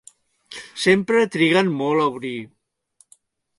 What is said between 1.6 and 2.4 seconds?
molt a obrir.